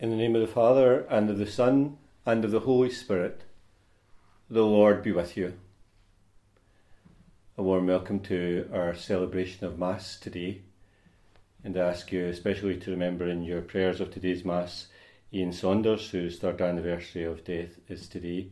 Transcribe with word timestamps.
In 0.00 0.10
the 0.10 0.16
name 0.16 0.36
of 0.36 0.40
the 0.40 0.46
Father, 0.46 1.00
and 1.10 1.28
of 1.28 1.38
the 1.38 1.46
Son, 1.50 1.98
and 2.24 2.44
of 2.44 2.52
the 2.52 2.60
Holy 2.60 2.88
Spirit, 2.88 3.42
the 4.48 4.62
Lord 4.62 5.02
be 5.02 5.10
with 5.10 5.36
you. 5.36 5.54
A 7.56 7.64
warm 7.64 7.88
welcome 7.88 8.20
to 8.20 8.70
our 8.72 8.94
celebration 8.94 9.66
of 9.66 9.76
Mass 9.76 10.16
today, 10.16 10.60
and 11.64 11.76
I 11.76 11.80
ask 11.80 12.12
you 12.12 12.26
especially 12.26 12.76
to 12.76 12.92
remember 12.92 13.26
in 13.26 13.42
your 13.42 13.60
prayers 13.60 14.00
of 14.00 14.12
today's 14.12 14.44
Mass 14.44 14.86
Ian 15.32 15.52
Saunders, 15.52 16.10
whose 16.10 16.38
third 16.38 16.60
anniversary 16.60 17.24
of 17.24 17.42
death 17.42 17.80
is 17.88 18.06
today, 18.06 18.50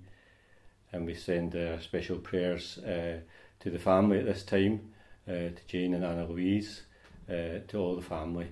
and 0.93 1.07
we 1.07 1.15
send 1.15 1.55
our 1.55 1.81
special 1.81 2.17
prayers 2.17 2.79
uh, 2.79 3.21
to 3.61 3.71
the 3.71 3.79
family 3.79 4.19
at 4.19 4.25
this 4.25 4.43
time, 4.43 4.81
uh, 5.29 5.55
to 5.55 5.61
Jane 5.69 5.95
and 5.95 6.05
Anna 6.05 6.27
Louise, 6.27 6.83
uh, 7.31 7.61
to 7.69 7.79
all 7.79 7.95
the 7.95 8.03
family, 8.03 8.49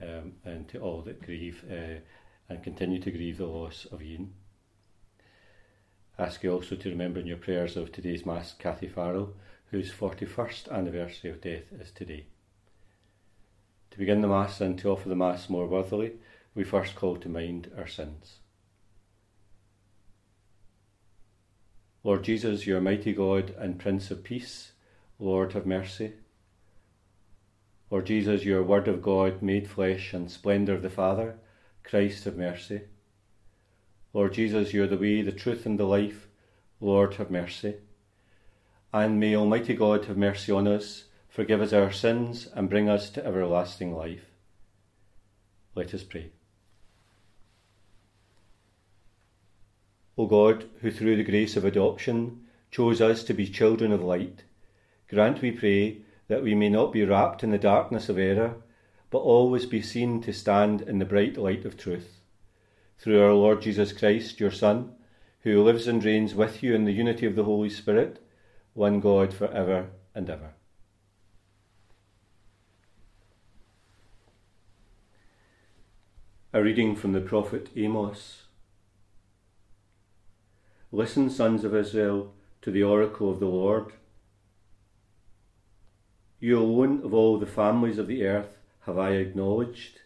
um, 0.00 0.34
and 0.44 0.68
to 0.68 0.78
all 0.78 1.00
that 1.02 1.20
grieve 1.20 1.64
uh, 1.68 1.98
and 2.48 2.62
continue 2.62 3.00
to 3.00 3.10
grieve 3.10 3.38
the 3.38 3.46
loss 3.46 3.86
of 3.90 4.02
Ian. 4.02 4.32
Ask 6.18 6.42
you 6.42 6.52
also 6.52 6.76
to 6.76 6.88
remember 6.88 7.20
in 7.20 7.26
your 7.26 7.36
prayers 7.36 7.76
of 7.76 7.92
today's 7.92 8.24
Mass 8.24 8.54
Kathy 8.58 8.88
Farrell, 8.88 9.34
whose 9.70 9.92
41st 9.92 10.70
anniversary 10.70 11.30
of 11.30 11.40
death 11.40 11.72
is 11.78 11.90
today. 11.90 12.26
To 13.90 13.98
begin 13.98 14.20
the 14.20 14.28
Mass 14.28 14.60
and 14.60 14.78
to 14.78 14.90
offer 14.90 15.08
the 15.08 15.16
Mass 15.16 15.50
more 15.50 15.66
worthily, 15.66 16.12
we 16.54 16.64
first 16.64 16.94
call 16.94 17.16
to 17.16 17.28
mind 17.28 17.70
our 17.76 17.86
sins. 17.86 18.38
Lord 22.02 22.22
Jesus, 22.22 22.66
your 22.66 22.80
mighty 22.80 23.12
God 23.12 23.54
and 23.58 23.78
Prince 23.78 24.10
of 24.10 24.22
Peace, 24.22 24.72
Lord 25.18 25.54
have 25.54 25.66
mercy. 25.66 26.12
Lord 27.90 28.06
Jesus, 28.06 28.44
your 28.44 28.62
Word 28.62 28.86
of 28.86 29.02
God 29.02 29.42
made 29.42 29.68
flesh 29.68 30.14
and 30.14 30.30
splendour 30.30 30.76
of 30.76 30.82
the 30.82 30.90
Father, 30.90 31.36
Christ 31.88 32.24
have 32.24 32.36
mercy. 32.36 32.80
Lord 34.12 34.34
Jesus, 34.34 34.74
you 34.74 34.82
are 34.82 34.88
the 34.88 34.98
way, 34.98 35.22
the 35.22 35.30
truth, 35.30 35.66
and 35.66 35.78
the 35.78 35.84
life. 35.84 36.26
Lord, 36.80 37.14
have 37.14 37.30
mercy. 37.30 37.76
And 38.92 39.20
may 39.20 39.36
Almighty 39.36 39.74
God 39.74 40.06
have 40.06 40.16
mercy 40.16 40.50
on 40.50 40.66
us, 40.66 41.04
forgive 41.28 41.60
us 41.60 41.72
our 41.72 41.92
sins, 41.92 42.48
and 42.54 42.68
bring 42.68 42.88
us 42.88 43.08
to 43.10 43.24
everlasting 43.24 43.94
life. 43.94 44.24
Let 45.76 45.94
us 45.94 46.02
pray. 46.02 46.32
O 50.18 50.26
God, 50.26 50.64
who 50.80 50.90
through 50.90 51.16
the 51.16 51.30
grace 51.30 51.56
of 51.56 51.64
adoption 51.64 52.46
chose 52.70 53.00
us 53.00 53.22
to 53.24 53.34
be 53.34 53.46
children 53.46 53.92
of 53.92 54.02
light, 54.02 54.42
grant, 55.08 55.40
we 55.40 55.52
pray, 55.52 55.98
that 56.26 56.42
we 56.42 56.54
may 56.54 56.68
not 56.68 56.92
be 56.92 57.04
wrapped 57.04 57.44
in 57.44 57.50
the 57.50 57.58
darkness 57.58 58.08
of 58.08 58.18
error 58.18 58.56
but 59.16 59.22
always 59.22 59.64
be 59.64 59.80
seen 59.80 60.20
to 60.20 60.30
stand 60.30 60.82
in 60.82 60.98
the 60.98 61.04
bright 61.06 61.38
light 61.38 61.64
of 61.64 61.74
truth. 61.74 62.20
Through 62.98 63.22
our 63.22 63.32
Lord 63.32 63.62
Jesus 63.62 63.90
Christ, 63.90 64.38
your 64.40 64.50
Son, 64.50 64.92
who 65.40 65.62
lives 65.62 65.88
and 65.88 66.04
reigns 66.04 66.34
with 66.34 66.62
you 66.62 66.74
in 66.74 66.84
the 66.84 66.92
unity 66.92 67.24
of 67.24 67.34
the 67.34 67.44
Holy 67.44 67.70
Spirit, 67.70 68.22
one 68.74 69.00
God 69.00 69.32
for 69.32 69.50
ever 69.50 69.86
and 70.14 70.28
ever. 70.28 70.50
A 76.52 76.62
reading 76.62 76.94
from 76.94 77.14
the 77.14 77.22
prophet 77.22 77.70
Amos. 77.74 78.42
Listen, 80.92 81.30
sons 81.30 81.64
of 81.64 81.74
Israel, 81.74 82.34
to 82.60 82.70
the 82.70 82.82
oracle 82.82 83.30
of 83.30 83.40
the 83.40 83.46
Lord. 83.46 83.94
You 86.38 86.58
alone 86.58 87.00
of 87.02 87.14
all 87.14 87.38
the 87.38 87.46
families 87.46 87.96
of 87.96 88.08
the 88.08 88.22
earth 88.26 88.55
have 88.86 88.98
I 88.98 89.10
acknowledged. 89.10 90.00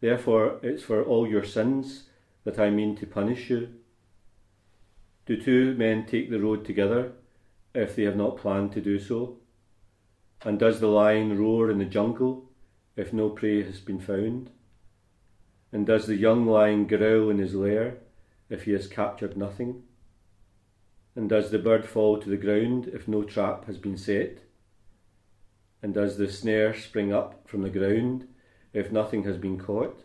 Therefore, 0.00 0.60
it's 0.62 0.82
for 0.82 1.02
all 1.02 1.26
your 1.26 1.44
sins 1.44 2.04
that 2.44 2.58
I 2.58 2.70
mean 2.70 2.96
to 2.96 3.06
punish 3.06 3.50
you. 3.50 3.68
Do 5.26 5.40
two 5.40 5.74
men 5.74 6.06
take 6.06 6.30
the 6.30 6.40
road 6.40 6.64
together 6.64 7.12
if 7.74 7.96
they 7.96 8.04
have 8.04 8.16
not 8.16 8.36
planned 8.36 8.72
to 8.72 8.80
do 8.80 8.98
so? 8.98 9.38
And 10.42 10.58
does 10.58 10.80
the 10.80 10.88
lion 10.88 11.38
roar 11.38 11.70
in 11.70 11.78
the 11.78 11.84
jungle 11.84 12.50
if 12.96 13.12
no 13.12 13.30
prey 13.30 13.62
has 13.62 13.80
been 13.80 14.00
found? 14.00 14.50
And 15.72 15.86
does 15.86 16.06
the 16.06 16.16
young 16.16 16.46
lion 16.46 16.86
growl 16.86 17.30
in 17.30 17.38
his 17.38 17.54
lair 17.54 17.98
if 18.48 18.64
he 18.64 18.72
has 18.72 18.88
captured 18.88 19.36
nothing? 19.36 19.82
And 21.14 21.28
does 21.28 21.50
the 21.50 21.58
bird 21.58 21.86
fall 21.86 22.18
to 22.18 22.28
the 22.28 22.36
ground 22.36 22.90
if 22.92 23.06
no 23.06 23.22
trap 23.22 23.66
has 23.66 23.78
been 23.78 23.96
set? 23.96 24.38
And 25.82 25.94
does 25.94 26.16
the 26.16 26.30
snare 26.30 26.74
spring 26.74 27.12
up 27.12 27.48
from 27.48 27.62
the 27.62 27.70
ground 27.70 28.28
if 28.72 28.92
nothing 28.92 29.24
has 29.24 29.36
been 29.36 29.58
caught? 29.58 30.04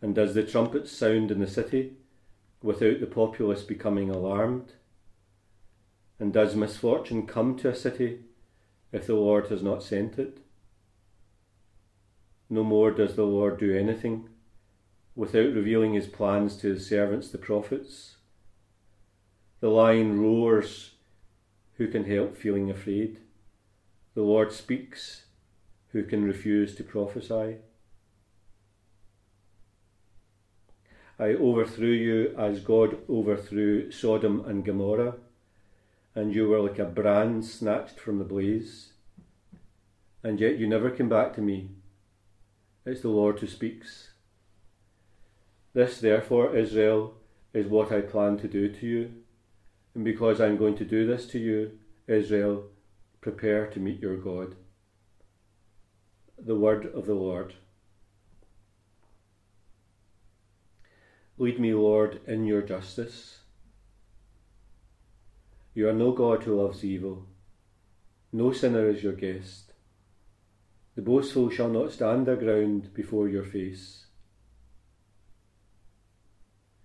And 0.00 0.14
does 0.14 0.34
the 0.34 0.42
trumpet 0.42 0.88
sound 0.88 1.30
in 1.30 1.40
the 1.40 1.46
city 1.46 1.94
without 2.62 3.00
the 3.00 3.06
populace 3.06 3.62
becoming 3.62 4.10
alarmed? 4.10 4.72
And 6.18 6.32
does 6.32 6.54
misfortune 6.54 7.26
come 7.26 7.56
to 7.58 7.68
a 7.68 7.74
city 7.74 8.20
if 8.92 9.06
the 9.06 9.14
Lord 9.14 9.48
has 9.48 9.62
not 9.62 9.82
sent 9.82 10.18
it? 10.18 10.38
No 12.48 12.64
more 12.64 12.90
does 12.90 13.16
the 13.16 13.24
Lord 13.24 13.58
do 13.58 13.76
anything 13.76 14.28
without 15.14 15.54
revealing 15.54 15.94
his 15.94 16.06
plans 16.06 16.56
to 16.56 16.68
his 16.68 16.88
servants 16.88 17.30
the 17.30 17.38
prophets. 17.38 18.16
The 19.60 19.68
lion 19.68 20.20
roars, 20.20 20.92
who 21.76 21.88
can 21.88 22.04
help 22.04 22.36
feeling 22.36 22.70
afraid? 22.70 23.20
The 24.14 24.22
Lord 24.22 24.52
speaks, 24.52 25.24
who 25.92 26.02
can 26.02 26.24
refuse 26.24 26.74
to 26.74 26.84
prophesy? 26.84 27.56
I 31.18 31.34
overthrew 31.34 31.92
you 31.92 32.34
as 32.38 32.60
God 32.60 32.96
overthrew 33.08 33.92
Sodom 33.92 34.42
and 34.46 34.64
Gomorrah, 34.64 35.16
and 36.14 36.34
you 36.34 36.48
were 36.48 36.60
like 36.60 36.78
a 36.78 36.84
brand 36.86 37.44
snatched 37.44 38.00
from 38.00 38.18
the 38.18 38.24
blaze. 38.24 38.94
And 40.24 40.40
yet 40.40 40.58
you 40.58 40.66
never 40.66 40.90
came 40.90 41.08
back 41.08 41.34
to 41.34 41.40
me. 41.40 41.70
It's 42.84 43.02
the 43.02 43.08
Lord 43.10 43.38
who 43.38 43.46
speaks. 43.46 44.10
This, 45.72 46.00
therefore, 46.00 46.56
Israel, 46.56 47.14
is 47.52 47.66
what 47.66 47.92
I 47.92 48.00
plan 48.00 48.38
to 48.38 48.48
do 48.48 48.68
to 48.72 48.86
you. 48.86 49.12
And 49.94 50.04
because 50.04 50.40
I'm 50.40 50.56
going 50.56 50.76
to 50.78 50.84
do 50.84 51.06
this 51.06 51.26
to 51.28 51.38
you, 51.38 51.78
Israel, 52.08 52.69
prepare 53.20 53.66
to 53.66 53.78
meet 53.78 54.00
your 54.00 54.16
God. 54.16 54.56
The 56.38 56.56
word 56.56 56.86
of 56.86 57.06
the 57.06 57.14
Lord. 57.14 57.54
Lead 61.36 61.60
me, 61.60 61.74
Lord, 61.74 62.20
in 62.26 62.44
your 62.44 62.62
justice. 62.62 63.40
You 65.74 65.88
are 65.88 65.92
no 65.92 66.12
God 66.12 66.42
who 66.44 66.60
loves 66.60 66.84
evil. 66.84 67.26
No 68.32 68.52
sinner 68.52 68.88
is 68.88 69.02
your 69.02 69.12
guest. 69.12 69.72
The 70.96 71.02
boastful 71.02 71.50
shall 71.50 71.68
not 71.68 71.92
stand 71.92 72.26
their 72.26 72.36
ground 72.36 72.92
before 72.94 73.28
your 73.28 73.44
face. 73.44 74.06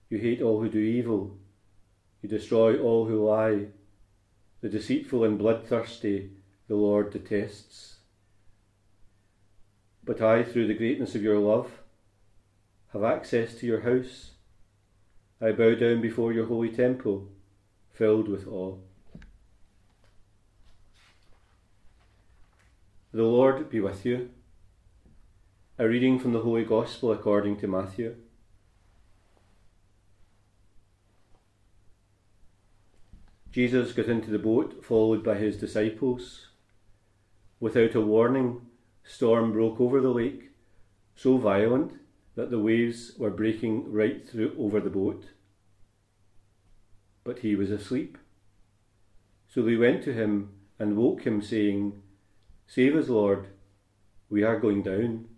You 0.10 0.18
hate 0.18 0.42
all 0.42 0.62
who 0.62 0.70
do 0.70 0.80
evil. 0.80 1.38
You 2.22 2.30
destroy 2.30 2.78
all 2.78 3.06
who 3.06 3.26
lie. 3.26 3.68
The 4.62 4.70
deceitful 4.70 5.24
and 5.24 5.38
bloodthirsty 5.38 6.32
the 6.68 6.76
Lord 6.76 7.12
detests. 7.12 7.98
But 10.04 10.22
I, 10.22 10.44
through 10.44 10.68
the 10.68 10.74
greatness 10.74 11.16
of 11.16 11.22
your 11.22 11.40
love, 11.40 11.72
have 12.94 13.04
access 13.04 13.56
to 13.56 13.68
your 13.68 13.82
house. 13.82 14.32
I 15.42 15.52
bow 15.52 15.76
down 15.76 16.02
before 16.02 16.34
your 16.34 16.48
holy 16.48 16.70
temple, 16.70 17.28
filled 17.92 18.28
with 18.28 18.48
awe. 18.48 18.78
The 23.14 23.24
Lord 23.24 23.70
be 23.70 23.80
with 23.80 24.06
you. 24.06 24.30
A 25.78 25.88
reading 25.88 26.20
from 26.20 26.34
the 26.34 26.42
Holy 26.42 26.64
Gospel 26.64 27.12
according 27.12 27.58
to 27.58 27.68
Matthew. 27.68 28.16
Jesus 33.56 33.94
got 33.94 34.08
into 34.08 34.32
the 34.32 34.38
boat, 34.38 34.84
followed 34.84 35.24
by 35.24 35.36
his 35.36 35.56
disciples. 35.56 36.48
Without 37.62 37.96
a 37.96 38.02
warning, 38.02 38.64
storm 39.06 39.54
broke 39.54 39.80
over 39.80 40.02
the 40.02 40.10
lake, 40.10 40.50
so 41.16 41.38
violent 41.38 41.94
that 42.36 42.52
the 42.52 42.60
waves 42.60 43.14
were 43.18 43.30
breaking 43.30 43.90
right 43.94 44.28
through 44.28 44.54
over 44.60 44.82
the 44.82 44.90
boat. 44.90 45.28
But 47.24 47.40
he 47.40 47.56
was 47.56 47.72
asleep. 47.72 48.18
So 49.48 49.62
they 49.62 49.78
went 49.78 50.04
to 50.04 50.12
him 50.12 50.50
and 50.78 50.98
woke 50.98 51.22
him, 51.22 51.42
saying, 51.42 52.02
Save 52.68 52.98
us, 52.98 53.08
Lord, 53.08 53.48
we 54.30 54.44
are 54.44 54.60
going 54.60 54.84
down. 54.84 55.30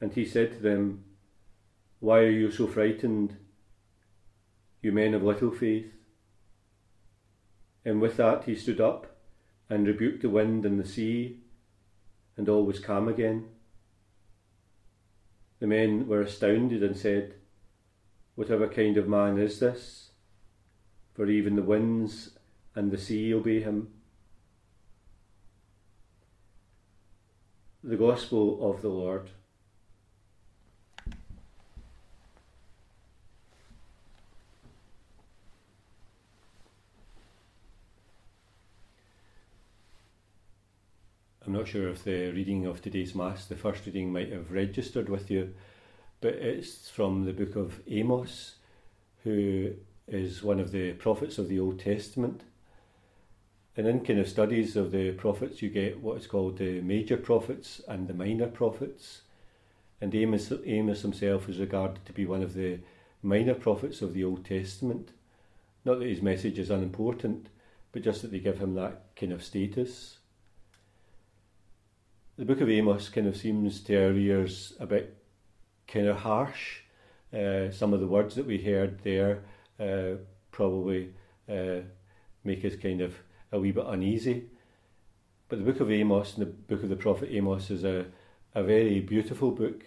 And 0.00 0.14
he 0.14 0.24
said 0.24 0.50
to 0.54 0.60
them, 0.60 1.04
Why 2.00 2.20
are 2.20 2.30
you 2.30 2.50
so 2.50 2.66
frightened, 2.66 3.36
you 4.80 4.92
men 4.92 5.12
of 5.12 5.22
little 5.22 5.50
faith? 5.50 5.92
And 7.86 8.00
with 8.00 8.16
that 8.16 8.44
he 8.44 8.56
stood 8.56 8.80
up 8.80 9.16
and 9.70 9.86
rebuked 9.86 10.22
the 10.22 10.28
wind 10.28 10.66
and 10.66 10.78
the 10.78 10.86
sea, 10.86 11.38
and 12.36 12.48
all 12.48 12.64
was 12.64 12.80
calm 12.80 13.06
again. 13.06 13.46
The 15.60 15.68
men 15.68 16.08
were 16.08 16.20
astounded 16.20 16.82
and 16.82 16.96
said, 16.96 17.36
Whatever 18.34 18.66
kind 18.66 18.96
of 18.96 19.08
man 19.08 19.38
is 19.38 19.60
this? 19.60 20.10
For 21.14 21.30
even 21.30 21.54
the 21.54 21.62
winds 21.62 22.36
and 22.74 22.90
the 22.90 22.98
sea 22.98 23.32
obey 23.32 23.60
him. 23.60 23.88
The 27.84 27.96
Gospel 27.96 28.68
of 28.68 28.82
the 28.82 28.88
Lord. 28.88 29.30
Not 41.56 41.68
sure 41.68 41.88
if 41.88 42.04
the 42.04 42.30
reading 42.32 42.66
of 42.66 42.82
today's 42.82 43.14
Mass, 43.14 43.46
the 43.46 43.56
first 43.56 43.86
reading, 43.86 44.12
might 44.12 44.30
have 44.30 44.52
registered 44.52 45.08
with 45.08 45.30
you, 45.30 45.54
but 46.20 46.34
it's 46.34 46.90
from 46.90 47.24
the 47.24 47.32
book 47.32 47.56
of 47.56 47.80
Amos, 47.88 48.56
who 49.24 49.72
is 50.06 50.42
one 50.42 50.60
of 50.60 50.70
the 50.70 50.92
prophets 50.92 51.38
of 51.38 51.48
the 51.48 51.58
Old 51.58 51.80
Testament. 51.80 52.42
And 53.74 53.86
in 53.86 54.04
kind 54.04 54.18
of 54.18 54.28
studies 54.28 54.76
of 54.76 54.92
the 54.92 55.12
prophets, 55.12 55.62
you 55.62 55.70
get 55.70 56.02
what 56.02 56.18
is 56.18 56.26
called 56.26 56.58
the 56.58 56.82
major 56.82 57.16
prophets 57.16 57.80
and 57.88 58.06
the 58.06 58.12
minor 58.12 58.48
prophets. 58.48 59.22
And 60.02 60.14
Amos, 60.14 60.52
Amos 60.66 61.00
himself 61.00 61.48
is 61.48 61.58
regarded 61.58 62.04
to 62.04 62.12
be 62.12 62.26
one 62.26 62.42
of 62.42 62.52
the 62.52 62.80
minor 63.22 63.54
prophets 63.54 64.02
of 64.02 64.12
the 64.12 64.24
Old 64.24 64.44
Testament. 64.44 65.12
Not 65.86 66.00
that 66.00 66.08
his 66.08 66.20
message 66.20 66.58
is 66.58 66.68
unimportant, 66.68 67.48
but 67.92 68.02
just 68.02 68.20
that 68.20 68.30
they 68.30 68.40
give 68.40 68.58
him 68.58 68.74
that 68.74 69.16
kind 69.16 69.32
of 69.32 69.42
status 69.42 70.18
the 72.38 72.44
book 72.44 72.60
of 72.60 72.68
Amos 72.68 73.08
kind 73.08 73.26
of 73.26 73.36
seems 73.36 73.80
to 73.80 73.96
our 73.96 74.12
ears 74.12 74.74
a 74.78 74.86
bit 74.86 75.16
kind 75.88 76.06
of 76.06 76.18
harsh. 76.18 76.80
Uh, 77.32 77.70
some 77.70 77.94
of 77.94 78.00
the 78.00 78.06
words 78.06 78.34
that 78.34 78.46
we 78.46 78.58
heard 78.58 79.00
there 79.02 79.42
uh, 79.80 80.18
probably 80.50 81.14
uh, 81.48 81.80
make 82.44 82.64
us 82.64 82.76
kind 82.76 83.00
of 83.00 83.14
a 83.52 83.58
wee 83.58 83.72
bit 83.72 83.86
uneasy. 83.86 84.44
But 85.48 85.58
the 85.58 85.64
book 85.64 85.80
of 85.80 85.90
Amos 85.90 86.34
and 86.34 86.42
the 86.42 86.50
book 86.50 86.82
of 86.82 86.90
the 86.90 86.96
prophet 86.96 87.30
Amos 87.32 87.70
is 87.70 87.84
a, 87.84 88.06
a 88.54 88.62
very 88.62 89.00
beautiful 89.00 89.50
book. 89.50 89.84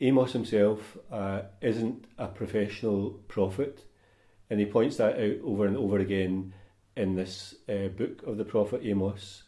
Amos 0.00 0.32
himself 0.32 0.96
uh, 1.10 1.42
isn't 1.62 2.04
a 2.16 2.28
professional 2.28 3.10
prophet, 3.26 3.84
and 4.50 4.60
he 4.60 4.66
points 4.66 4.98
that 4.98 5.14
out 5.14 5.40
over 5.44 5.66
and 5.66 5.76
over 5.76 5.98
again 5.98 6.52
in 6.96 7.16
this 7.16 7.56
uh, 7.68 7.88
book 7.88 8.22
of 8.24 8.36
the 8.36 8.44
prophet 8.44 8.82
Amos. 8.84 9.44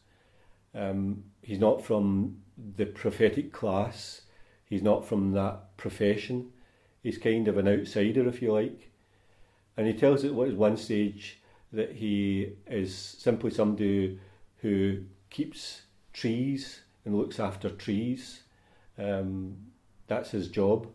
Um, 0.77 1.25
he's 1.43 1.59
not 1.59 1.83
from 1.83 2.37
the 2.77 2.87
prophetic 2.87 3.53
class. 3.53 4.23
He's 4.67 4.83
not 4.83 5.07
from 5.07 5.33
that 5.33 5.77
profession. 5.77 6.53
He's 7.03 7.19
kind 7.19 7.49
of 7.49 7.57
an 7.57 7.69
outsider, 7.69 8.29
if 8.29 8.43
you 8.43 8.53
like. 8.53 8.91
And 9.77 9.87
he 9.87 9.93
tells 9.95 10.25
it 10.25 10.29
at 10.29 10.57
one 10.57 10.77
stage 10.77 11.41
that 11.73 11.93
he 11.93 12.53
is 12.67 12.95
simply 12.95 13.51
somebody 13.51 14.19
who 14.59 15.05
keeps 15.31 15.83
trees 16.13 16.83
and 17.05 17.17
looks 17.17 17.39
after 17.39 17.71
trees. 17.71 18.43
Um, 18.99 19.57
that's 20.07 20.31
his 20.31 20.49
job. 20.49 20.89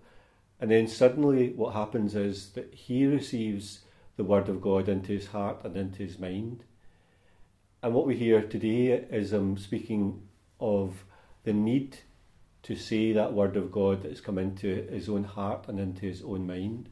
And 0.60 0.70
then 0.70 0.88
suddenly, 0.88 1.54
what 1.54 1.74
happens 1.74 2.16
is 2.16 2.52
that 2.52 2.74
he 2.74 3.06
receives 3.06 3.82
the 4.18 4.24
word 4.24 4.50
of 4.50 4.62
God 4.62 4.90
into 4.90 5.14
his 5.14 5.28
heart 5.28 5.62
and 5.64 5.76
into 5.76 6.00
his 6.00 6.20
mind. 6.20 6.64
And 7.84 7.96
what 7.96 8.06
we 8.06 8.16
hear 8.16 8.44
today 8.44 8.92
is 9.10 9.34
um, 9.34 9.58
speaking 9.58 10.22
of 10.60 11.04
the 11.46 11.54
need 11.54 11.98
to 12.62 12.76
say 12.76 13.12
that 13.12 13.34
word 13.34 13.58
of 13.58 13.72
God 13.72 14.04
that 14.04 14.10
has 14.10 14.22
come 14.22 14.38
into 14.38 14.88
his 14.92 15.10
own 15.10 15.24
heart 15.24 15.66
and 15.68 15.80
into 15.80 16.02
his 16.02 16.22
own 16.22 16.46
mind. 16.46 16.90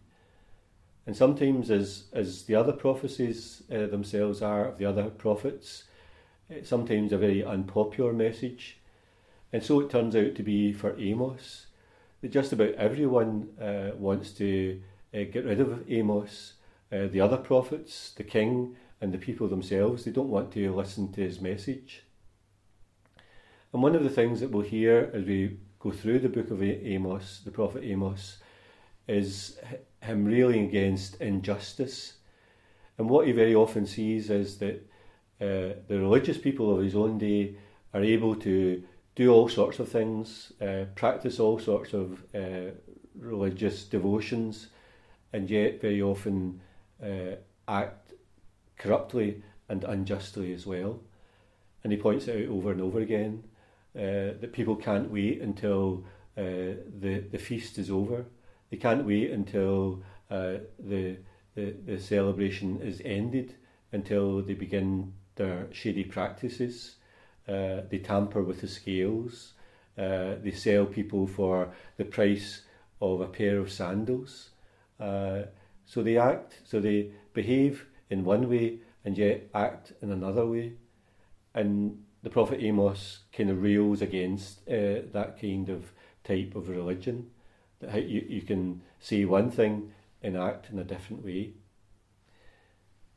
And 1.06 1.16
sometimes, 1.16 1.70
as, 1.70 2.06
as 2.12 2.44
the 2.46 2.56
other 2.56 2.74
prophecies 2.74 3.62
uh, 3.72 3.86
themselves 3.86 4.42
are 4.42 4.66
of 4.66 4.80
the 4.80 4.86
other 4.86 5.12
prophets, 5.12 5.84
it's 6.50 6.70
sometimes 6.70 7.14
a 7.14 7.20
very 7.20 7.44
unpopular 7.44 8.12
message. 8.12 8.80
And 9.54 9.64
so 9.64 9.82
it 9.82 9.92
turns 9.92 10.16
out 10.16 10.34
to 10.34 10.44
be 10.44 10.74
for 10.74 11.00
Amos 11.00 11.68
that 12.22 12.32
just 12.32 12.52
about 12.52 12.74
everyone 12.74 13.50
uh, 13.62 13.92
wants 13.96 14.32
to 14.32 14.82
uh, 15.14 15.20
get 15.32 15.46
rid 15.46 15.62
of 15.62 15.84
Amos. 15.88 16.54
Uh, 16.92 17.06
the 17.06 17.22
other 17.22 17.38
prophets, 17.38 18.12
the 18.18 18.24
king, 18.24 18.76
and 19.02 19.14
the 19.14 19.18
people 19.18 19.48
themselves, 19.48 20.04
they 20.04 20.12
don't 20.12 20.30
want 20.30 20.52
to 20.54 20.76
listen 20.76 21.12
to 21.14 21.22
his 21.22 21.40
message. 21.40 22.04
And 23.72 23.82
one 23.84 23.96
of 23.96 24.04
the 24.04 24.10
things 24.10 24.40
that 24.40 24.52
we'll 24.52 24.64
hear 24.64 25.12
as 25.14 25.26
we 25.26 25.58
go 25.80 25.92
through 25.92 26.20
the 26.20 26.30
book 26.30 26.52
of 26.52 26.62
Amos, 26.62 27.42
the 27.46 27.52
prophet 27.52 27.84
Amos, 27.84 28.38
is 29.08 29.58
him 30.02 30.26
railing 30.26 30.66
against 30.66 31.22
injustice. 31.22 32.14
And 32.98 33.10
what 33.10 33.28
he 33.28 33.32
very 33.32 33.56
often 33.56 33.86
sees 33.86 34.30
is 34.30 34.58
that 34.58 34.86
uh, 35.42 35.80
the 35.88 36.00
religious 36.00 36.38
people 36.38 36.76
of 36.76 36.84
his 36.84 36.96
own 36.96 37.18
day 37.18 37.56
are 37.94 38.04
able 38.04 38.36
to 38.36 38.84
do 39.16 39.32
all 39.32 39.48
sorts 39.50 39.80
of 39.80 39.90
things, 39.90 40.52
uh, 40.62 40.86
practice 40.96 41.40
all 41.40 41.60
sorts 41.60 41.94
of 41.94 42.24
uh, 42.36 42.72
religious 43.18 43.84
devotions, 43.84 44.68
and 45.34 45.50
yet 45.50 45.82
very 45.82 46.02
often 46.02 46.62
uh, 47.04 47.36
act 47.68 48.14
corruptly 48.80 49.44
and 49.68 49.84
unjustly 49.84 50.52
as 50.52 50.66
well. 50.66 51.00
And 51.84 51.94
he 51.94 52.00
points 52.00 52.28
out 52.28 52.46
over 52.50 52.72
and 52.72 52.82
over 52.82 53.00
again 53.00 53.44
uh, 53.96 54.34
that 54.42 54.52
people 54.52 54.76
can't 54.76 55.12
wait 55.12 55.42
until 55.42 56.04
uh, 56.36 56.76
the, 57.00 57.24
the 57.32 57.38
feast 57.38 57.78
is 57.78 57.92
over. 57.92 58.26
They 58.72 58.78
can't 58.78 59.06
wait 59.06 59.30
until 59.30 60.02
uh, 60.32 60.58
the, 60.80 61.18
the, 61.56 61.76
the 61.86 62.00
celebration 62.00 62.82
is 62.82 63.02
ended, 63.06 63.56
until 63.92 64.42
they 64.42 64.54
begin 64.54 65.14
their 65.36 65.68
shady 65.72 66.04
practices. 66.04 66.96
Uh, 67.48 67.82
they 67.90 68.00
tamper 68.00 68.44
with 68.44 68.62
the 68.62 68.68
scales. 68.68 69.54
Uh, 69.98 70.36
they 70.42 70.52
sell 70.52 70.86
people 70.86 71.28
for 71.28 71.74
the 71.98 72.06
price 72.06 72.62
of 73.02 73.22
a 73.22 73.28
pair 73.28 73.58
of 73.60 73.72
sandals. 73.72 74.50
Uh, 75.00 75.44
so 75.86 76.04
they 76.04 76.18
act, 76.18 76.60
so 76.64 76.80
they 76.80 77.12
behave 77.34 77.86
in 78.10 78.24
one 78.24 78.50
way 78.50 78.80
and 79.06 79.18
yet 79.18 79.50
act 79.54 79.94
in 80.02 80.12
another 80.12 80.46
way. 80.46 80.74
And 81.54 82.04
the 82.22 82.30
prophet 82.30 82.62
Amos 82.62 83.20
kind 83.32 83.50
of 83.50 83.62
rails 83.62 84.02
against 84.02 84.68
uh, 84.68 85.08
that 85.14 85.38
kind 85.40 85.70
of 85.70 85.92
type 86.24 86.56
of 86.56 86.70
religion, 86.70 87.32
that 87.80 88.08
you, 88.08 88.26
you 88.28 88.42
can 88.42 88.82
say 89.00 89.26
one 89.26 89.50
thing 89.52 89.92
and 90.22 90.36
act 90.36 90.70
in 90.72 90.80
a 90.80 90.84
different 90.84 91.24
way. 91.24 91.54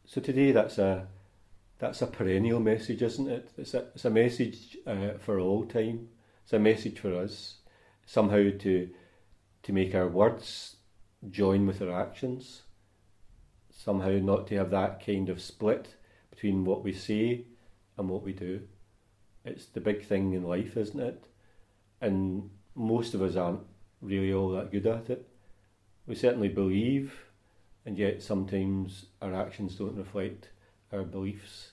So 0.07 0.21
today 0.21 0.53
that's 0.53 0.79
a 0.79 1.09
that's 1.79 2.01
a 2.01 2.07
perennial 2.07 2.61
message, 2.61 3.03
isn't 3.03 3.29
it? 3.29 3.51
It's 3.59 3.75
a, 3.75 3.87
it's 3.95 4.05
a 4.05 4.11
message 4.11 4.77
uh, 4.87 5.19
for 5.19 5.41
all 5.41 5.65
time. 5.65 6.09
It's 6.45 6.53
a 6.53 6.59
message 6.59 7.01
for 7.01 7.17
us 7.17 7.57
somehow 8.07 8.51
to 8.61 8.89
to 9.65 9.73
make 9.73 9.95
our 9.95 10.09
words 10.09 10.77
join 11.31 11.67
with 11.67 11.83
our 11.83 12.01
actions 12.01 12.63
somehow 13.83 14.11
not 14.11 14.47
to 14.47 14.57
have 14.57 14.71
that 14.71 15.05
kind 15.05 15.29
of 15.29 15.41
split 15.41 15.97
between 16.31 16.65
what 16.65 16.85
we 16.85 16.93
say 16.93 17.45
and 17.99 18.09
what 18.09 18.23
we 18.23 18.33
do. 18.33 18.61
It's 19.45 19.67
the 19.67 19.81
big 19.81 20.05
thing 20.05 20.35
in 20.35 20.45
life, 20.45 20.77
isn't 20.77 21.01
it? 21.01 21.25
And 22.01 22.51
most 22.75 23.15
of 23.15 23.23
us 23.23 23.37
aren't 23.37 23.61
really 24.01 24.33
all 24.33 24.51
that 24.51 24.71
good 24.71 24.87
at 24.87 25.11
it. 25.11 25.29
We 26.07 26.15
certainly 26.15 26.49
believe, 26.49 27.13
and 27.85 27.99
yet 27.99 28.23
sometimes 28.23 29.07
our 29.21 29.35
actions 29.35 29.77
don't 29.77 29.97
reflect 29.97 30.51
our 30.93 31.03
beliefs. 31.03 31.73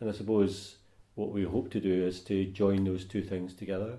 And 0.00 0.08
I 0.08 0.12
suppose 0.12 0.76
what 1.14 1.30
we 1.30 1.44
hope 1.44 1.70
to 1.72 1.80
do 1.80 2.06
is 2.06 2.20
to 2.20 2.46
join 2.46 2.84
those 2.84 3.04
two 3.04 3.22
things 3.22 3.54
together 3.54 3.98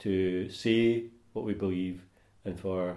to 0.00 0.48
say 0.48 1.04
what 1.32 1.44
we 1.44 1.54
believe 1.54 2.02
and 2.44 2.58
for 2.58 2.96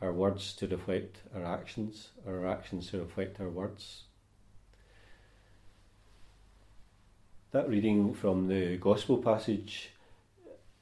our 0.00 0.12
words 0.12 0.52
to 0.54 0.66
reflect 0.66 1.22
our 1.34 1.44
actions, 1.44 2.08
our 2.26 2.46
actions 2.46 2.90
to 2.90 2.98
reflect 2.98 3.40
our 3.40 3.48
words. 3.48 4.04
That 7.52 7.68
reading 7.68 8.12
from 8.12 8.48
the 8.48 8.76
Gospel 8.76 9.18
passage 9.18 9.90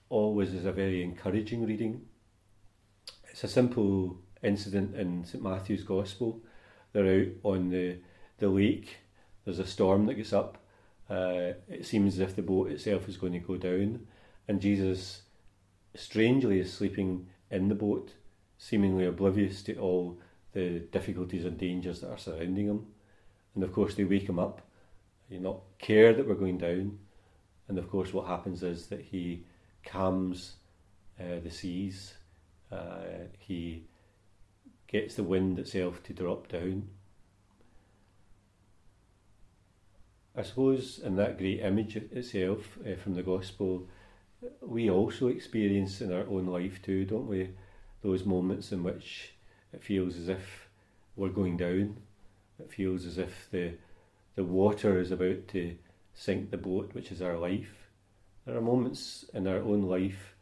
always 0.09 0.53
is 0.53 0.65
a 0.65 0.73
very 0.73 1.03
encouraging 1.03 1.65
reading. 1.67 2.03
It's 3.31 3.45
a 3.45 3.49
simple 3.49 4.19
incident 4.43 4.97
in 4.97 5.25
St 5.25 5.43
Matthew's 5.43 5.85
Gospel. 5.85 6.41
They're 6.93 7.21
out 7.21 7.29
on 7.45 7.71
the, 7.71 7.99
the 8.39 8.49
lake, 8.49 8.99
there's 9.45 9.59
a 9.59 9.67
storm 9.67 10.07
that 10.07 10.15
gets 10.15 10.33
up. 10.33 10.59
Uh, 11.09 11.53
it 11.69 11.85
seems 11.85 12.15
as 12.15 12.21
if 12.21 12.35
the 12.35 12.43
boat 12.43 12.71
itself 12.71 13.09
is 13.09 13.17
going 13.17 13.35
to 13.35 13.39
go 13.39 13.57
down, 13.57 14.07
and 14.49 14.61
Jesus 14.61 15.23
strangely 15.95 16.61
is 16.61 16.73
sleeping 16.73 17.27
in 17.51 17.69
the 17.69 17.75
boat 17.75 18.15
seemingly 18.59 19.07
oblivious 19.07 19.63
to 19.65 19.77
all 19.77 20.19
the 20.53 20.81
difficulties 20.93 21.45
and 21.45 21.59
dangers 21.59 22.01
that 22.01 22.11
are 22.11 22.19
surrounding 22.19 22.67
him. 22.67 22.87
And 23.55 23.65
of 23.65 23.73
course, 23.73 23.95
they 23.95 24.05
wake 24.05 24.29
him 24.29 24.39
up. 24.39 24.63
He 25.29 25.39
not 25.39 25.61
care 25.79 26.13
that 26.13 26.27
we're 26.27 26.35
going 26.35 26.59
down. 26.59 26.99
And 27.69 27.79
of 27.79 27.91
course, 27.91 28.13
what 28.13 28.27
happens 28.27 28.63
is 28.63 28.87
that 28.87 29.01
he 29.01 29.45
calms 29.85 30.55
uh, 31.19 31.41
the 31.43 31.51
seas. 31.51 32.15
Uh, 32.71 33.27
he 33.39 33.85
gets 34.87 35.15
the 35.15 35.23
wind 35.23 35.59
itself 35.59 36.03
to 36.05 36.13
drop 36.13 36.49
down. 36.49 36.89
I 40.37 40.43
suppose 40.43 40.99
in 40.99 41.17
that 41.17 41.39
great 41.39 41.61
image 41.61 41.97
itself 41.97 42.79
uh, 42.85 42.97
from 42.97 43.15
the 43.15 43.23
gospel, 43.23 43.87
we 44.61 44.91
also 44.91 45.29
experience 45.29 46.01
in 46.01 46.13
our 46.13 46.27
own 46.29 46.47
life 46.47 46.83
too, 46.83 47.05
don't 47.05 47.29
we? 47.29 47.51
Those 48.05 48.25
moments 48.25 48.71
in 48.71 48.85
which 48.85 49.33
it 49.73 49.83
feels 49.83 50.17
as 50.17 50.29
if 50.29 50.69
we're 51.17 51.31
going 51.31 51.57
down. 51.57 51.97
It 52.61 52.71
feels 52.71 53.07
as 53.07 53.19
if 53.19 53.49
the 53.51 53.73
the 54.35 54.45
water 54.45 55.01
is 55.01 55.11
about 55.11 55.49
to 55.49 55.77
sink 56.13 56.51
the 56.51 56.59
boat, 56.59 56.91
which 56.93 57.11
is 57.11 57.23
our 57.23 57.39
life. 57.39 57.89
There 58.45 58.57
are 58.57 58.61
moments 58.61 59.25
in 59.33 59.47
our 59.47 59.59
own 59.59 59.83
life 59.83 60.35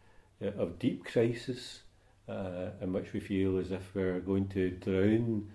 uh, 0.42 0.48
of 0.58 0.78
deep 0.78 1.04
crisis 1.04 1.82
uh, 2.28 2.70
in 2.80 2.92
which 2.92 3.12
we 3.12 3.20
feel 3.20 3.58
as 3.58 3.70
if 3.70 3.94
we're 3.94 4.20
going 4.20 4.48
to 4.48 4.70
drown 4.70 5.50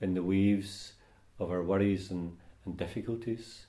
in 0.00 0.14
the 0.14 0.22
waves 0.22 0.92
of 1.38 1.50
our 1.50 1.62
worries 1.62 2.10
and, 2.10 2.36
and 2.66 2.76
difficulties. 2.76 3.64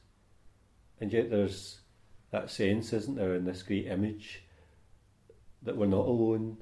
And 1.00 1.14
yet 1.14 1.30
there's 1.30 1.80
that 2.32 2.50
sense, 2.50 2.92
isn't 2.92 3.16
there, 3.16 3.36
in 3.36 3.46
this 3.46 3.64
great 3.64 3.88
image 3.88 4.44
that 5.62 5.78
we're 5.78 5.86
not 5.86 6.06
alone, 6.06 6.58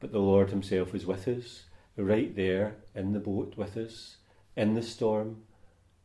but 0.00 0.12
the 0.12 0.18
Lord 0.18 0.50
Himself 0.50 0.94
is 0.94 1.06
with 1.06 1.26
us, 1.28 1.64
right 1.96 2.34
there 2.34 2.76
in 2.94 3.12
the 3.12 3.20
boat 3.20 3.54
with 3.56 3.76
us, 3.76 4.18
in 4.56 4.74
the 4.74 4.82
storm, 4.82 5.42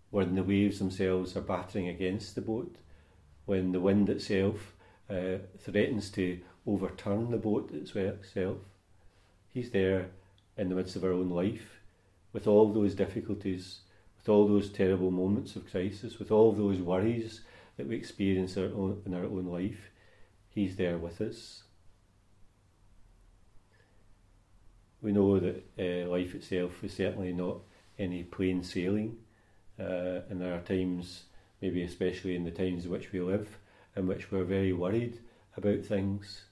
when 0.09 0.35
the 0.35 0.43
waves 0.43 0.79
themselves 0.79 1.35
are 1.35 1.41
battering 1.41 1.87
against 1.87 2.35
the 2.35 2.41
boat, 2.41 2.75
when 3.45 3.71
the 3.71 3.79
wind 3.79 4.09
itself 4.09 4.75
uh, 5.09 5.37
threatens 5.59 6.09
to 6.11 6.39
overturn 6.65 7.31
the 7.31 7.37
boat 7.37 7.71
itself. 7.71 8.57
He's 9.49 9.71
there 9.71 10.07
in 10.57 10.69
the 10.69 10.75
midst 10.75 10.95
of 10.95 11.03
our 11.03 11.11
own 11.11 11.29
life, 11.29 11.81
with 12.31 12.47
all 12.47 12.71
those 12.71 12.95
difficulties, 12.95 13.79
with 14.17 14.29
all 14.29 14.47
those 14.47 14.69
terrible 14.69 15.11
moments 15.11 15.55
of 15.55 15.69
crisis, 15.69 16.19
with 16.19 16.31
all 16.31 16.51
those 16.51 16.79
worries 16.79 17.41
that 17.77 17.87
we 17.87 17.95
experience 17.95 18.55
in 18.55 19.13
our 19.13 19.23
own 19.25 19.47
life, 19.47 19.89
He's 20.49 20.75
there 20.75 20.97
with 20.97 21.19
us. 21.21 21.62
We 25.03 25.11
know 25.11 25.37
that 25.37 25.65
uh, 25.77 26.09
life 26.09 26.33
itself 26.33 26.81
is 26.81 26.93
certainly 26.93 27.33
not 27.33 27.57
any 27.99 28.23
plain 28.23 28.63
sailing, 28.63 29.17
uh, 29.77 30.21
and 30.29 30.39
there 30.39 30.53
are 30.53 30.61
times, 30.61 31.23
maybe 31.61 31.83
especially 31.83 32.37
in 32.37 32.45
the 32.45 32.51
times 32.51 32.85
in 32.85 32.91
which 32.91 33.11
we 33.11 33.19
live, 33.19 33.59
in 33.97 34.07
which 34.07 34.31
we're 34.31 34.45
very 34.45 34.71
worried 34.71 35.19
about 35.57 35.83
things, 35.83 36.45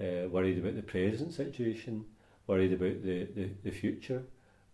uh, 0.00 0.28
worried 0.28 0.58
about 0.58 0.74
the 0.74 0.82
present 0.82 1.32
situation, 1.32 2.04
worried 2.48 2.72
about 2.72 3.04
the, 3.04 3.28
the, 3.32 3.50
the 3.62 3.70
future, 3.70 4.24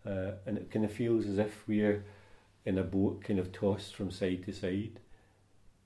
uh, 0.06 0.32
and 0.46 0.56
it 0.56 0.70
kind 0.70 0.86
of 0.86 0.92
feels 0.92 1.26
as 1.26 1.36
if 1.36 1.68
we're 1.68 2.02
in 2.64 2.78
a 2.78 2.82
boat 2.82 3.22
kind 3.22 3.38
of 3.38 3.52
tossed 3.52 3.94
from 3.94 4.10
side 4.10 4.46
to 4.46 4.52
side. 4.52 4.98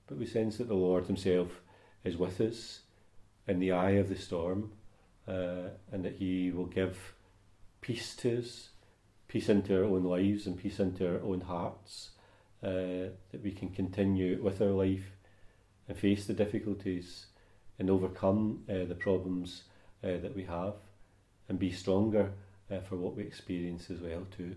But 0.07 0.17
we 0.17 0.25
sense 0.25 0.57
that 0.57 0.69
the 0.69 0.73
Lord 0.73 1.07
Himself 1.07 1.59
is 2.05 2.15
with 2.15 2.39
us 2.39 2.79
in 3.45 3.59
the 3.59 3.73
eye 3.73 3.91
of 3.91 4.07
the 4.07 4.15
storm 4.15 4.71
uh, 5.27 5.71
and 5.91 6.05
that 6.05 6.15
He 6.15 6.51
will 6.51 6.67
give 6.67 7.14
peace 7.85 8.15
to 8.15 8.39
us, 8.39 8.69
peace 9.27 9.47
into 9.47 9.77
our 9.77 9.83
own 9.83 10.03
lives 10.03 10.47
and 10.47 10.57
peace 10.57 10.79
into 10.79 11.07
our 11.07 11.21
own 11.21 11.41
hearts, 11.41 12.09
uh, 12.63 13.11
that 13.31 13.43
we 13.43 13.51
can 13.51 13.69
continue 13.69 14.41
with 14.41 14.59
our 14.59 14.71
life 14.71 15.11
and 15.87 15.95
face 15.95 16.25
the 16.25 16.33
difficulties 16.33 17.27
and 17.77 17.91
overcome 17.91 18.63
uh, 18.67 18.85
the 18.85 18.95
problems 18.95 19.65
uh, 20.03 20.17
that 20.17 20.35
we 20.35 20.45
have 20.45 20.73
and 21.47 21.59
be 21.59 21.71
stronger 21.71 22.31
uh, 22.71 22.79
for 22.79 22.95
what 22.95 23.15
we 23.15 23.21
experience 23.21 23.91
as 23.91 23.99
well 23.99 24.25
too. 24.35 24.55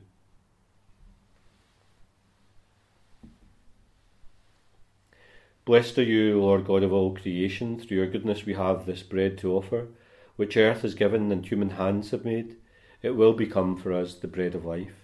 Blessed 5.67 5.99
are 5.99 6.03
you, 6.03 6.41
Lord 6.41 6.67
God 6.67 6.83
of 6.83 6.95
all 6.95 7.15
creation. 7.15 7.79
Through 7.79 7.99
your 7.99 8.07
goodness 8.07 8.47
we 8.47 8.55
have 8.55 8.87
this 8.87 9.03
bread 9.03 9.37
to 9.39 9.53
offer, 9.53 9.89
which 10.37 10.57
earth 10.57 10.81
has 10.81 10.95
given 10.95 11.31
and 11.31 11.45
human 11.45 11.71
hands 11.71 12.13
have 12.13 12.25
made. 12.25 12.57
It 13.03 13.11
will 13.11 13.33
become 13.33 13.77
for 13.77 13.93
us 13.93 14.15
the 14.15 14.29
bread 14.29 14.55
of 14.55 14.65
life. 14.65 14.95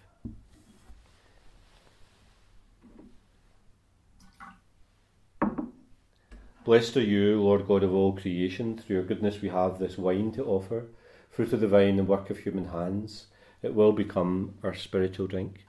Blessed 6.64 6.96
are 6.96 7.02
you, 7.02 7.42
Lord 7.42 7.68
God 7.68 7.82
of 7.82 7.94
all 7.94 8.14
creation. 8.14 8.78
Through 8.78 8.96
your 8.96 9.04
goodness 9.04 9.42
we 9.42 9.48
have 9.50 9.78
this 9.78 9.98
wine 9.98 10.32
to 10.32 10.44
offer, 10.44 10.86
fruit 11.30 11.52
of 11.52 11.60
the 11.60 11.68
vine 11.68 11.98
and 11.98 12.08
work 12.08 12.30
of 12.30 12.38
human 12.38 12.68
hands. 12.68 13.26
It 13.62 13.74
will 13.74 13.92
become 13.92 14.54
our 14.62 14.74
spiritual 14.74 15.26
drink. 15.26 15.64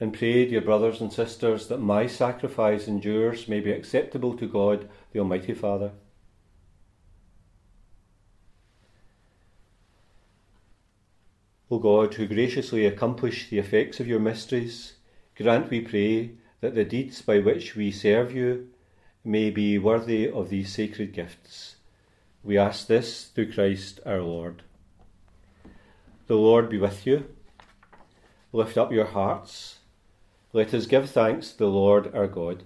and 0.00 0.14
pray, 0.14 0.46
dear 0.46 0.62
brothers 0.62 1.02
and 1.02 1.12
sisters, 1.12 1.66
that 1.68 1.78
my 1.78 2.06
sacrifice 2.06 2.86
and 2.86 3.04
yours 3.04 3.46
may 3.46 3.60
be 3.60 3.70
acceptable 3.70 4.34
to 4.34 4.48
God, 4.48 4.88
the 5.12 5.20
Almighty 5.20 5.52
Father. 5.52 5.92
O 11.70 11.78
God, 11.78 12.14
who 12.14 12.26
graciously 12.26 12.84
accomplish 12.84 13.48
the 13.48 13.58
effects 13.58 14.00
of 14.00 14.08
your 14.08 14.18
mysteries, 14.18 14.94
grant, 15.36 15.70
we 15.70 15.80
pray, 15.80 16.32
that 16.60 16.74
the 16.74 16.84
deeds 16.84 17.22
by 17.22 17.38
which 17.38 17.76
we 17.76 17.92
serve 17.92 18.34
you 18.34 18.68
may 19.24 19.50
be 19.50 19.78
worthy 19.78 20.28
of 20.28 20.48
these 20.48 20.74
sacred 20.74 21.12
gifts. 21.12 21.76
We 22.42 22.58
ask 22.58 22.88
this 22.88 23.26
through 23.26 23.52
Christ 23.52 24.00
our 24.04 24.20
Lord. 24.20 24.62
The 26.26 26.34
Lord 26.34 26.68
be 26.68 26.78
with 26.78 27.06
you. 27.06 27.26
Lift 28.52 28.76
up 28.76 28.90
your 28.90 29.06
hearts. 29.06 29.78
Let 30.52 30.74
us 30.74 30.86
give 30.86 31.08
thanks 31.08 31.52
to 31.52 31.58
the 31.58 31.66
Lord 31.68 32.12
our 32.12 32.26
God. 32.26 32.64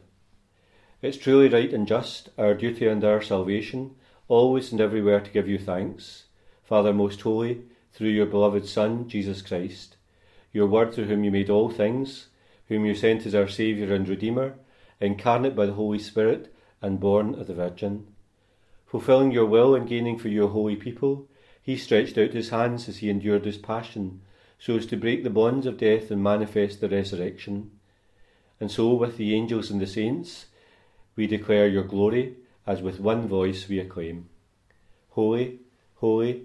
It's 1.03 1.19
truly 1.19 1.51
right 1.51 1.71
and 1.75 1.87
just, 1.87 2.31
our 2.39 2.55
duty 2.55 2.87
and 2.87 3.05
our 3.05 3.21
salvation, 3.21 3.97
always 4.29 4.73
and 4.73 4.81
everywhere 4.81 5.21
to 5.21 5.31
give 5.31 5.47
you 5.47 5.59
thanks, 5.59 6.25
Father 6.63 6.95
most 6.95 7.21
holy, 7.21 7.65
through 7.95 8.09
your 8.09 8.27
beloved 8.27 8.67
Son, 8.67 9.09
Jesus 9.09 9.41
Christ, 9.41 9.97
your 10.53 10.67
Word 10.67 10.93
through 10.93 11.07
whom 11.07 11.25
you 11.25 11.31
made 11.31 11.49
all 11.49 11.71
things, 11.71 12.27
whom 12.69 12.85
you 12.85 12.95
sent 12.95 13.25
as 13.25 13.35
our 13.35 13.49
Saviour 13.49 13.95
and 13.95 14.09
Redeemer, 14.09 14.55
incarnate 15.01 15.55
by 15.55 15.67
the 15.67 15.75
Holy 15.75 15.99
Spirit 15.99 16.53
and 16.83 17.01
born 17.01 17.35
of 17.37 17.47
the 17.47 17.55
Virgin. 17.55 18.07
Fulfilling 18.87 19.31
your 19.31 19.47
will 19.47 19.75
and 19.75 19.89
gaining 19.89 20.19
for 20.19 20.29
your 20.29 20.49
holy 20.49 20.77
people, 20.77 21.29
he 21.63 21.77
stretched 21.77 22.19
out 22.19 22.33
his 22.33 22.51
hands 22.51 22.89
as 22.89 22.99
he 22.99 23.09
endured 23.09 23.45
his 23.45 23.59
passion 23.59 24.21
so 24.59 24.77
as 24.77 24.87
to 24.87 24.97
break 24.97 25.23
the 25.23 25.31
bonds 25.31 25.67
of 25.67 25.79
death 25.79 26.11
and 26.11 26.23
manifest 26.23 26.81
the 26.81 26.89
resurrection. 26.89 27.71
And 28.61 28.71
so, 28.71 28.95
with 28.95 29.17
the 29.17 29.35
angels 29.35 29.71
and 29.71 29.81
the 29.81 29.87
saints, 29.87 30.47
we 31.17 31.27
declare 31.27 31.69
your 31.69 31.85
glory, 31.85 32.37
as 32.67 32.81
with 32.81 32.99
one 32.99 33.29
voice 33.29 33.69
we 33.69 33.79
acclaim 33.79 34.29
Holy, 35.11 35.59
holy, 35.97 36.45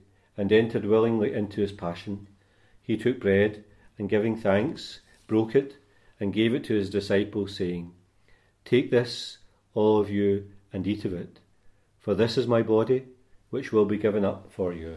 and 0.41 0.51
entered 0.51 0.83
willingly 0.83 1.31
into 1.33 1.61
his 1.61 1.71
passion, 1.71 2.27
he 2.81 2.97
took 2.97 3.19
bread 3.19 3.63
and 3.99 4.09
giving 4.09 4.35
thanks, 4.35 5.01
broke 5.27 5.53
it 5.53 5.75
and 6.19 6.33
gave 6.33 6.55
it 6.55 6.63
to 6.63 6.73
his 6.73 6.89
disciples, 6.89 7.55
saying, 7.55 7.93
Take 8.65 8.89
this, 8.89 9.37
all 9.75 9.99
of 9.99 10.09
you, 10.09 10.49
and 10.73 10.87
eat 10.87 11.05
of 11.05 11.13
it, 11.13 11.37
for 11.99 12.15
this 12.15 12.39
is 12.39 12.47
my 12.47 12.63
body, 12.63 13.05
which 13.51 13.71
will 13.71 13.85
be 13.85 13.99
given 13.99 14.25
up 14.25 14.51
for 14.51 14.73
you. 14.73 14.95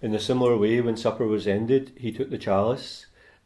In 0.00 0.14
a 0.14 0.20
similar 0.20 0.56
way, 0.56 0.80
when 0.80 0.96
supper 0.96 1.26
was 1.26 1.48
ended, 1.48 1.90
he 1.96 2.12
took 2.12 2.30
the 2.30 2.38
chalice, 2.38 3.06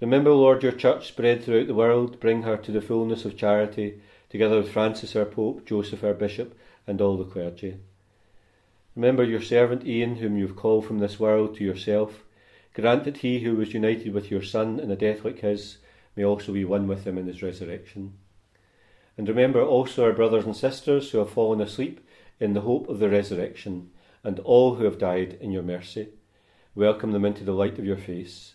Remember, 0.00 0.30
Lord, 0.30 0.62
your 0.62 0.72
church 0.72 1.08
spread 1.08 1.44
throughout 1.44 1.66
the 1.66 1.74
world, 1.74 2.20
bring 2.20 2.42
her 2.42 2.56
to 2.56 2.72
the 2.72 2.80
fullness 2.80 3.26
of 3.26 3.36
charity, 3.36 4.00
together 4.30 4.56
with 4.56 4.72
Francis 4.72 5.14
our 5.14 5.26
Pope, 5.26 5.66
Joseph 5.66 6.02
our 6.02 6.14
Bishop, 6.14 6.56
and 6.86 7.00
all 7.02 7.18
the 7.18 7.24
clergy. 7.24 7.76
Remember 8.96 9.22
your 9.22 9.42
servant 9.42 9.86
Ian, 9.86 10.16
whom 10.16 10.38
you 10.38 10.46
have 10.46 10.56
called 10.56 10.86
from 10.86 11.00
this 11.00 11.20
world 11.20 11.56
to 11.56 11.64
yourself. 11.64 12.24
Grant 12.72 13.04
that 13.04 13.18
he 13.18 13.40
who 13.40 13.56
was 13.56 13.74
united 13.74 14.14
with 14.14 14.30
your 14.30 14.42
Son 14.42 14.80
in 14.80 14.90
a 14.90 14.96
death 14.96 15.24
like 15.24 15.40
his 15.40 15.78
may 16.16 16.24
also 16.24 16.52
be 16.52 16.64
one 16.64 16.86
with 16.88 17.06
him 17.06 17.18
in 17.18 17.26
his 17.26 17.42
resurrection. 17.42 18.14
And 19.18 19.28
remember 19.28 19.62
also 19.62 20.04
our 20.04 20.12
brothers 20.12 20.46
and 20.46 20.56
sisters 20.56 21.10
who 21.10 21.18
have 21.18 21.30
fallen 21.30 21.60
asleep 21.60 22.00
in 22.38 22.54
the 22.54 22.62
hope 22.62 22.88
of 22.88 23.00
the 23.00 23.10
resurrection, 23.10 23.90
and 24.24 24.38
all 24.40 24.76
who 24.76 24.84
have 24.84 24.98
died 24.98 25.36
in 25.40 25.52
your 25.52 25.62
mercy. 25.62 26.08
Welcome 26.74 27.12
them 27.12 27.26
into 27.26 27.44
the 27.44 27.52
light 27.52 27.78
of 27.78 27.84
your 27.84 27.98
face. 27.98 28.54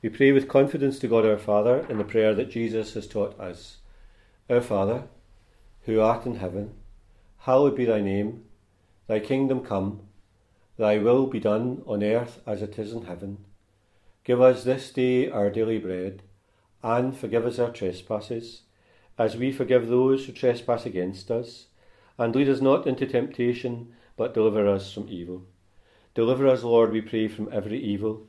We 0.00 0.10
pray 0.10 0.30
with 0.30 0.46
confidence 0.46 1.00
to 1.00 1.08
God 1.08 1.26
our 1.26 1.38
Father 1.38 1.84
in 1.88 1.98
the 1.98 2.04
prayer 2.04 2.32
that 2.32 2.50
Jesus 2.50 2.94
has 2.94 3.08
taught 3.08 3.38
us. 3.40 3.78
Our 4.48 4.60
Father, 4.60 5.08
who 5.86 6.00
art 6.00 6.24
in 6.24 6.36
heaven, 6.36 6.74
hallowed 7.38 7.74
be 7.74 7.84
thy 7.84 8.00
name. 8.00 8.44
Thy 9.08 9.18
kingdom 9.18 9.60
come, 9.60 10.02
thy 10.76 10.98
will 10.98 11.26
be 11.26 11.40
done 11.40 11.82
on 11.84 12.04
earth 12.04 12.40
as 12.46 12.62
it 12.62 12.78
is 12.78 12.92
in 12.92 13.06
heaven. 13.06 13.38
Give 14.22 14.40
us 14.40 14.62
this 14.62 14.92
day 14.92 15.28
our 15.28 15.50
daily 15.50 15.78
bread, 15.78 16.22
and 16.80 17.16
forgive 17.16 17.44
us 17.44 17.58
our 17.58 17.72
trespasses, 17.72 18.62
as 19.18 19.36
we 19.36 19.50
forgive 19.50 19.88
those 19.88 20.26
who 20.26 20.32
trespass 20.32 20.86
against 20.86 21.28
us. 21.28 21.66
And 22.16 22.36
lead 22.36 22.48
us 22.48 22.60
not 22.60 22.86
into 22.86 23.06
temptation, 23.06 23.94
but 24.16 24.32
deliver 24.32 24.68
us 24.68 24.92
from 24.92 25.08
evil. 25.08 25.46
Deliver 26.14 26.46
us, 26.46 26.62
Lord, 26.62 26.92
we 26.92 27.00
pray, 27.00 27.26
from 27.26 27.48
every 27.52 27.82
evil. 27.82 28.28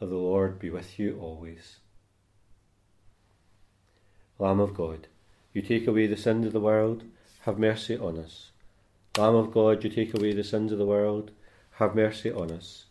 of 0.00 0.10
the 0.10 0.16
Lord 0.16 0.58
be 0.58 0.70
with 0.70 0.98
you 0.98 1.18
always. 1.20 1.76
Lamb 4.38 4.60
of 4.60 4.74
God, 4.74 5.06
you 5.52 5.62
take 5.62 5.86
away 5.86 6.06
the 6.06 6.16
sins 6.16 6.46
of 6.46 6.52
the 6.52 6.60
world, 6.60 7.04
have 7.42 7.58
mercy 7.58 7.96
on 7.96 8.18
us. 8.18 8.50
Lamb 9.16 9.34
of 9.34 9.52
God, 9.52 9.82
you 9.82 9.88
take 9.88 10.12
away 10.12 10.32
the 10.32 10.44
sins 10.44 10.72
of 10.72 10.78
the 10.78 10.84
world, 10.84 11.30
have 11.72 11.94
mercy 11.94 12.30
on 12.30 12.50
us. 12.50 12.84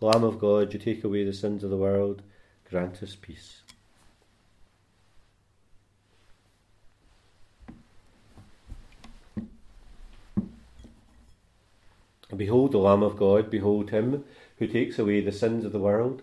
Lamb 0.00 0.22
of 0.22 0.38
God, 0.38 0.72
you 0.72 0.78
take 0.78 1.02
away 1.02 1.24
the 1.24 1.32
sins 1.32 1.64
of 1.64 1.70
the 1.70 1.76
world, 1.76 2.22
grant 2.70 3.02
us 3.02 3.16
peace. 3.20 3.62
Behold 12.36 12.72
the 12.72 12.78
Lamb 12.78 13.02
of 13.02 13.16
God, 13.16 13.50
behold 13.50 13.90
him 13.90 14.24
who 14.58 14.66
takes 14.66 14.98
away 14.98 15.20
the 15.20 15.32
sins 15.32 15.64
of 15.64 15.72
the 15.72 15.78
world. 15.78 16.22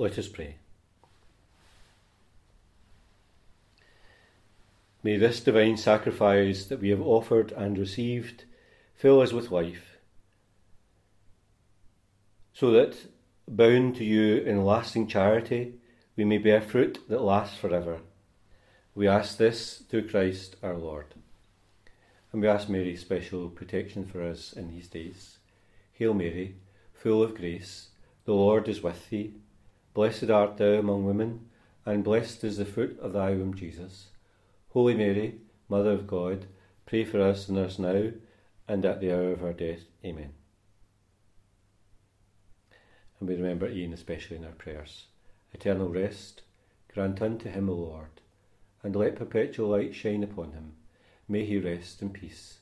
Let 0.00 0.18
us 0.18 0.28
pray. 0.28 0.56
May 5.02 5.18
this 5.18 5.40
divine 5.40 5.76
sacrifice 5.76 6.64
that 6.64 6.80
we 6.80 6.88
have 6.88 7.02
offered 7.02 7.52
and 7.52 7.76
received 7.76 8.44
fill 8.94 9.20
us 9.20 9.34
with 9.34 9.50
life, 9.50 9.98
so 12.54 12.70
that, 12.70 12.96
bound 13.46 13.96
to 13.96 14.04
you 14.04 14.38
in 14.38 14.64
lasting 14.64 15.06
charity, 15.06 15.74
we 16.16 16.24
may 16.24 16.38
bear 16.38 16.62
fruit 16.62 17.06
that 17.10 17.20
lasts 17.20 17.58
forever. 17.58 17.98
We 18.94 19.06
ask 19.06 19.36
this 19.36 19.82
through 19.90 20.08
Christ 20.08 20.56
our 20.62 20.78
Lord. 20.78 21.12
And 22.32 22.40
we 22.40 22.48
ask 22.48 22.70
Mary's 22.70 23.02
special 23.02 23.50
protection 23.50 24.06
for 24.06 24.22
us 24.22 24.54
in 24.54 24.70
these 24.70 24.88
days. 24.88 25.36
Hail 25.92 26.14
Mary, 26.14 26.54
full 26.94 27.22
of 27.22 27.34
grace, 27.34 27.90
the 28.24 28.32
Lord 28.32 28.66
is 28.66 28.82
with 28.82 29.10
thee. 29.10 29.34
Blessed 30.00 30.30
art 30.30 30.56
thou 30.56 30.78
among 30.78 31.04
women, 31.04 31.50
and 31.84 32.02
blessed 32.02 32.42
is 32.42 32.56
the 32.56 32.64
fruit 32.64 32.98
of 33.00 33.12
thy 33.12 33.32
womb, 33.32 33.52
Jesus. 33.52 34.06
Holy 34.70 34.94
Mary, 34.94 35.42
Mother 35.68 35.90
of 35.90 36.06
God, 36.06 36.46
pray 36.86 37.04
for 37.04 37.20
us 37.20 37.44
sinners 37.44 37.78
now 37.78 38.12
and 38.66 38.82
at 38.86 39.02
the 39.02 39.12
hour 39.12 39.30
of 39.30 39.44
our 39.44 39.52
death. 39.52 39.80
Amen. 40.02 40.32
And 43.20 43.28
we 43.28 43.34
remember 43.34 43.68
Ian 43.68 43.92
especially 43.92 44.38
in 44.38 44.46
our 44.46 44.52
prayers. 44.52 45.04
Eternal 45.52 45.90
rest, 45.90 46.40
grant 46.94 47.20
unto 47.20 47.50
him, 47.50 47.68
O 47.68 47.74
Lord, 47.74 48.22
and 48.82 48.96
let 48.96 49.16
perpetual 49.16 49.68
light 49.68 49.94
shine 49.94 50.22
upon 50.22 50.52
him. 50.52 50.76
May 51.28 51.44
he 51.44 51.58
rest 51.58 52.00
in 52.00 52.08
peace, 52.08 52.60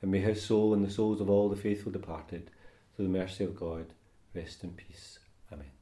and 0.00 0.12
may 0.12 0.20
his 0.20 0.42
soul 0.42 0.72
and 0.72 0.86
the 0.86 0.92
souls 0.92 1.20
of 1.20 1.28
all 1.28 1.48
the 1.48 1.56
faithful 1.56 1.90
departed, 1.90 2.52
through 2.94 3.06
the 3.06 3.18
mercy 3.18 3.42
of 3.42 3.56
God, 3.56 3.94
rest 4.32 4.62
in 4.62 4.70
peace. 4.70 5.18
Amen. 5.52 5.72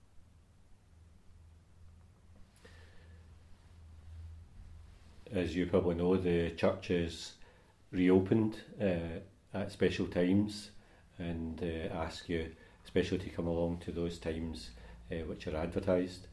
As 5.32 5.56
you 5.56 5.66
probably 5.66 5.96
know, 5.96 6.16
the 6.16 6.50
church 6.50 6.90
is 6.90 7.32
reopened 7.90 8.58
uh, 8.80 9.20
at 9.52 9.72
special 9.72 10.06
times 10.06 10.70
and 11.18 11.60
uh, 11.62 11.92
ask 11.94 12.28
you 12.28 12.50
especially 12.84 13.18
to 13.18 13.30
come 13.30 13.48
along 13.48 13.78
to 13.78 13.90
those 13.90 14.18
times 14.18 14.70
uh, 15.10 15.16
which 15.26 15.48
are 15.48 15.56
advertised. 15.56 16.28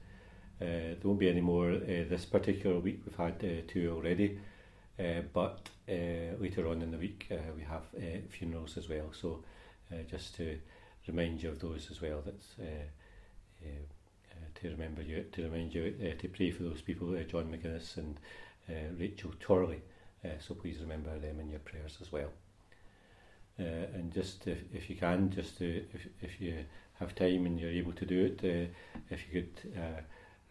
Uh, 0.61 0.93
there 0.93 0.97
won't 1.03 1.19
be 1.19 1.29
any 1.29 1.41
more 1.41 1.71
uh, 1.71 2.05
this 2.07 2.25
particular 2.25 2.79
week, 2.79 3.01
we've 3.05 3.15
had 3.15 3.43
uh, 3.43 3.61
two 3.67 3.91
already, 3.95 4.39
uh, 4.99 5.21
but 5.33 5.69
uh, 5.89 6.37
later 6.39 6.67
on 6.67 6.81
in 6.83 6.91
the 6.91 6.97
week 6.97 7.27
uh, 7.31 7.35
we 7.55 7.63
have 7.63 7.83
uh, 7.97 8.19
funerals 8.29 8.77
as 8.77 8.87
well. 8.87 9.11
So 9.11 9.43
uh, 9.91 10.03
just 10.09 10.35
to 10.35 10.59
remind 11.07 11.41
you 11.41 11.49
of 11.49 11.59
those 11.59 11.89
as 11.89 11.99
well, 12.01 12.21
that's 12.23 12.47
uh, 12.59 13.65
uh, 13.65 13.69
uh, 14.31 14.61
to 14.61 14.69
remember 14.69 15.01
you, 15.01 15.25
to 15.31 15.43
remind 15.49 15.73
you 15.73 15.95
uh, 15.99 16.21
to 16.21 16.27
pray 16.27 16.51
for 16.51 16.61
those 16.63 16.81
people, 16.81 17.15
uh, 17.15 17.23
John 17.23 17.45
McGuinness 17.45 17.97
and 17.97 18.15
uh, 18.15 18.19
Rachel 18.97 19.31
Torley. 19.39 19.81
Uh, 20.23 20.39
so 20.39 20.53
please 20.53 20.79
remember 20.79 21.17
them 21.19 21.39
in 21.39 21.49
your 21.49 21.59
prayers 21.59 21.97
as 22.01 22.11
well. 22.11 22.29
Uh, 23.59 23.85
and 23.93 24.11
just 24.13 24.47
if, 24.47 24.57
if 24.73 24.89
you 24.89 24.95
can, 24.95 25.29
just 25.29 25.57
to, 25.57 25.83
if, 25.93 26.07
if 26.21 26.41
you 26.41 26.65
have 26.99 27.13
time 27.13 27.45
and 27.45 27.59
you're 27.59 27.69
able 27.69 27.91
to 27.93 28.05
do 28.05 28.25
it, 28.25 28.39
uh, 28.43 28.71
if 29.09 29.21
you 29.27 29.41
could 29.41 29.77
uh, 29.77 30.01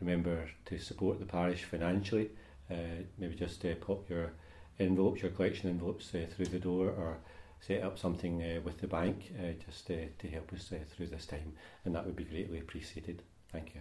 remember 0.01 0.49
to 0.67 0.79
support 0.79 1.19
the 1.19 1.27
parish 1.27 1.65
financially, 1.65 2.31
uh, 2.71 3.03
maybe 3.19 3.35
just 3.35 3.65
uh, 3.65 3.75
pop 3.77 4.09
your 4.09 4.33
envelopes, 4.79 5.23
your 5.23 5.31
collection 5.31 5.71
envelopes 5.71 6.15
uh, 6.15 6.27
through 6.35 6.47
the 6.47 6.59
door 6.59 6.89
or 6.89 7.19
set 7.61 7.83
up 7.83 7.99
something 7.99 8.43
uh, 8.43 8.61
with 8.65 8.81
the 8.81 8.87
bank 8.87 9.33
uh, 9.39 9.53
just 9.65 9.91
uh, 9.91 9.95
to 10.19 10.29
help 10.29 10.53
us 10.53 10.71
uh, 10.73 10.77
through 10.95 11.07
this 11.07 11.27
time, 11.27 11.53
and 11.85 11.95
that 11.95 12.05
would 12.05 12.17
be 12.17 12.25
greatly 12.25 12.59
appreciated. 12.59 13.23
Thank 13.53 13.75
you. 13.75 13.81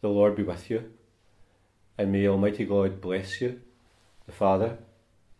The 0.00 0.08
Lord 0.08 0.36
be 0.36 0.42
with 0.42 0.70
you, 0.70 0.90
and 2.02 2.10
may 2.10 2.26
Almighty 2.26 2.64
God 2.64 3.00
bless 3.00 3.40
you, 3.40 3.60
the 4.26 4.32
Father, 4.32 4.78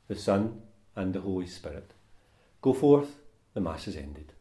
the 0.07 0.15
Son, 0.15 0.63
and 0.95 1.13
the 1.13 1.21
Holy 1.21 1.49
Spirit. 1.49 1.91
Go 2.61 2.73
forth, 2.73 3.17
the 3.53 3.61
Mass 3.61 3.89
is 3.89 3.97
ended. 3.97 4.33